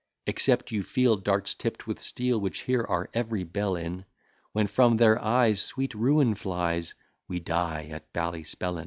[0.25, 4.03] Except you feel darts tipp'd with steel, Which here are every belle in:
[4.51, 6.95] When from their eyes sweet ruin flies,
[7.27, 8.79] We die at Ballyspellin.